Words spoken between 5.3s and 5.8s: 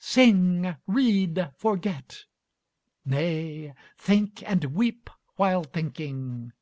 while